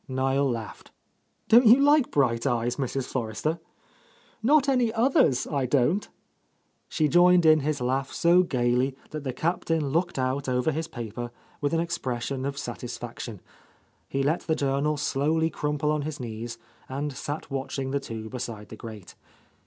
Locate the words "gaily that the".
8.41-9.31